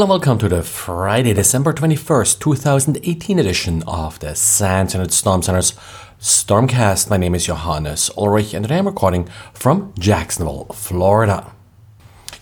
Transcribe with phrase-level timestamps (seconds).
[0.00, 5.42] Hello and welcome to the Friday, December 21st, 2018 edition of the SANS Internet Storm
[5.42, 5.74] Center's
[6.18, 7.10] Stormcast.
[7.10, 11.52] My name is Johannes Ulrich and today I'm recording from Jacksonville, Florida.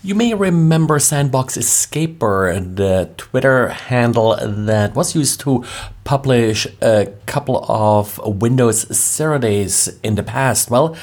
[0.01, 5.65] You may remember Sandbox Escaper, the Twitter handle that was used to
[6.05, 10.71] publish a couple of Windows Zero in the past.
[10.71, 10.95] Well,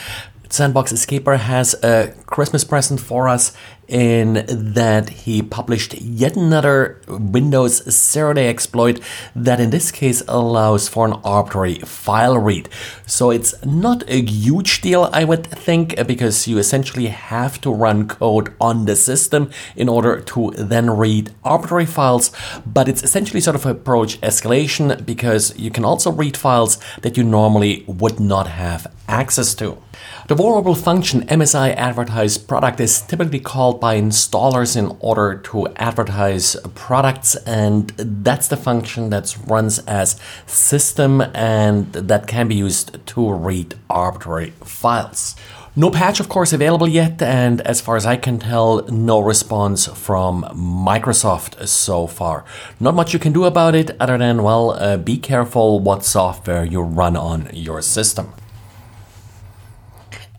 [0.57, 3.53] Sandbox Escaper has a Christmas present for us
[3.89, 8.99] in that he published yet another Windows zero day exploit
[9.35, 12.71] that in this case allows for an arbitrary file read.
[13.07, 18.09] So it's not a huge deal, I would think, because you essentially have to run
[18.09, 22.33] code on the system in order to then read arbitrary files,
[22.67, 27.25] but it's essentially sort of approach escalation because you can also read files that you
[27.25, 29.83] normally would not have access to.
[30.29, 36.57] The vulnerable function MSI advertise product is typically called by installers in order to advertise
[36.75, 43.33] products, and that's the function that runs as system and that can be used to
[43.33, 45.37] read arbitrary files.
[45.79, 49.85] No patch, of course, available yet, and as far as I can tell, no response
[49.87, 52.47] from Microsoft so far.
[52.81, 56.65] Not much you can do about it other than, well, uh, be careful what software
[56.65, 58.33] you run on your system.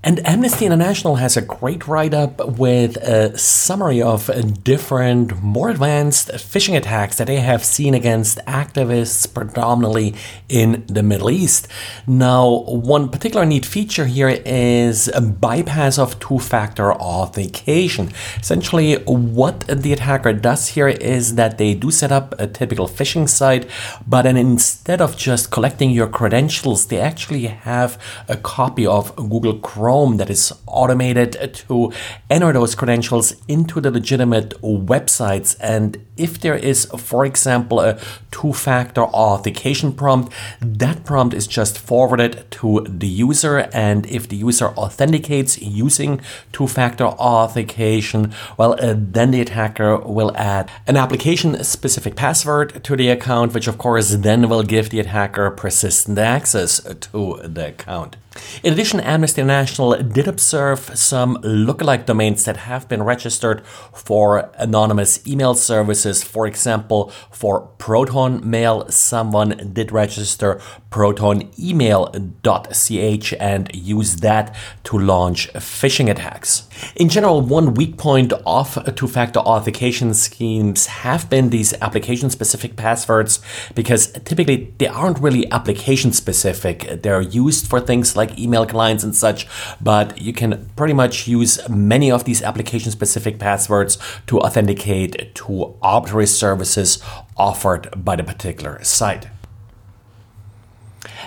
[0.07, 4.31] And Amnesty International has a great write up with a summary of
[4.63, 10.15] different, more advanced phishing attacks that they have seen against activists, predominantly
[10.47, 11.67] in the Middle East.
[12.07, 18.13] Now, one particular neat feature here is a bypass of two factor authentication.
[18.39, 23.27] Essentially, what the attacker does here is that they do set up a typical phishing
[23.27, 23.69] site,
[24.07, 29.59] but then instead of just collecting your credentials, they actually have a copy of Google
[29.59, 31.31] Chrome That is automated
[31.67, 31.91] to
[32.29, 35.57] enter those credentials into the legitimate websites.
[35.59, 40.31] And if there is, for example, a two factor authentication prompt,
[40.61, 43.69] that prompt is just forwarded to the user.
[43.73, 46.21] And if the user authenticates using
[46.51, 52.95] two factor authentication, well, uh, then the attacker will add an application specific password to
[52.95, 58.15] the account, which of course then will give the attacker persistent access to the account.
[58.63, 65.25] In addition, Amnesty International did observe some lookalike domains that have been registered for anonymous
[65.27, 66.23] email services.
[66.23, 70.59] For example, for Proton Mail, someone did register
[70.91, 76.67] protonemail.ch and use that to launch phishing attacks.
[76.95, 82.75] In general, one weak point of two factor authentication schemes have been these application specific
[82.75, 83.39] passwords
[83.75, 87.01] because typically they aren't really application specific.
[87.03, 89.47] They're used for things like email clients and such,
[89.81, 93.97] but you can pretty much use many of these application specific passwords
[94.27, 97.03] to authenticate to arbitrary services
[97.37, 99.27] offered by the particular site.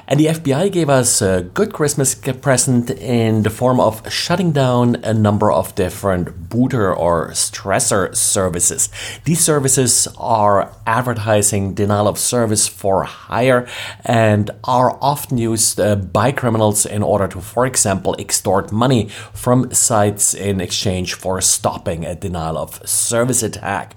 [0.06, 4.96] And the FBI gave us a good Christmas present in the form of shutting down
[4.96, 8.88] a number of different booter or stressor services.
[9.24, 13.68] These services are advertising denial of service for hire
[14.04, 19.72] and are often used uh, by criminals in order to, for example, extort money from
[19.72, 23.94] sites in exchange for stopping a denial of service attack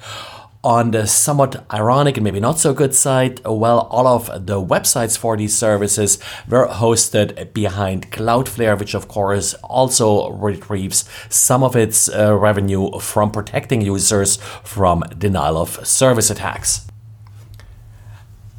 [0.63, 5.17] on the somewhat ironic and maybe not so good side, well, all of the websites
[5.17, 12.07] for these services were hosted behind Cloudflare, which of course also retrieves some of its
[12.07, 16.87] uh, revenue from protecting users from denial of service attacks.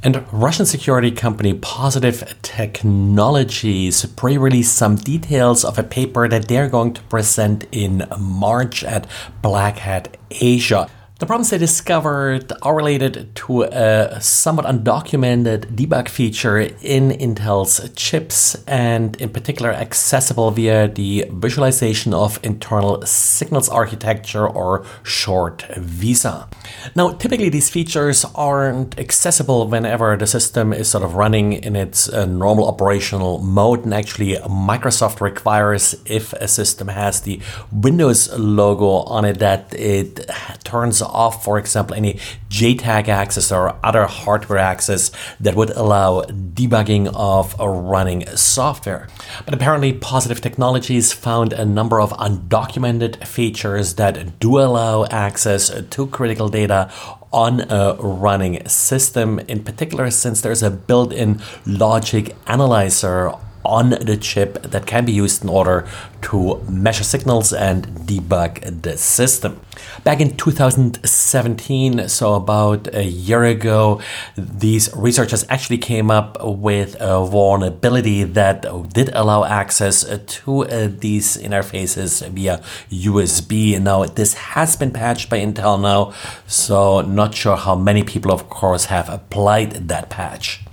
[0.03, 6.69] And Russian security company Positive Technologies pre released some details of a paper that they're
[6.69, 9.07] going to present in March at
[9.41, 10.91] Black Hat Asia.
[11.21, 18.57] The problems they discovered are related to a somewhat undocumented debug feature in Intel's chips,
[18.67, 26.49] and in particular accessible via the visualization of internal signals architecture, or short VISA.
[26.97, 32.09] Now, typically these features aren't accessible whenever the system is sort of running in its
[32.09, 37.41] uh, normal operational mode, and actually Microsoft requires if a system has the
[37.71, 40.29] Windows logo on it that it
[40.65, 42.15] turns off, for example, any
[42.49, 45.11] JTAG access or other hardware access
[45.41, 49.09] that would allow debugging of running software.
[49.45, 56.07] But apparently, Positive Technologies found a number of undocumented features that do allow access to
[56.07, 56.91] critical data
[57.33, 63.33] on a running system, in particular, since there's a built in logic analyzer
[63.65, 65.87] on the chip that can be used in order
[66.23, 69.61] to measure signals and debug the system.
[70.05, 74.01] Back in 2017, so about a year ago,
[74.37, 81.37] these researchers actually came up with a vulnerability that did allow access to uh, these
[81.37, 83.81] interfaces via USB.
[83.81, 86.15] Now, this has been patched by Intel now,
[86.47, 90.65] so not sure how many people, of course, have applied that patch.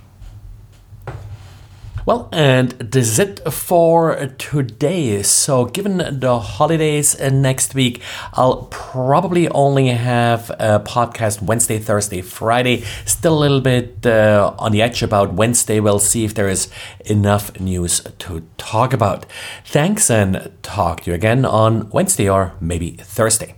[2.04, 5.22] Well, and this is it for today.
[5.22, 8.02] So, given the holidays uh, next week,
[8.32, 12.82] I'll probably only have a podcast Wednesday, Thursday, Friday.
[13.04, 15.78] Still a little bit uh, on the edge about Wednesday.
[15.78, 16.68] We'll see if there is
[17.04, 19.24] enough news to talk about.
[19.64, 23.54] Thanks, and talk to you again on Wednesday or maybe Thursday.